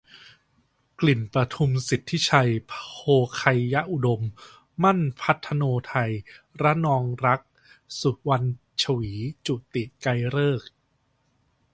[0.99, 2.73] กลิ่นประทุม สิทธิชัย โภ
[3.35, 4.21] ไคยอุดม
[4.83, 6.11] มั่น พัธโนทัย
[6.61, 7.49] ระนองรักษ์
[7.99, 8.49] สุวรรณ
[8.81, 9.11] ฉวี
[9.47, 10.71] จุติ ไกรฤกษ์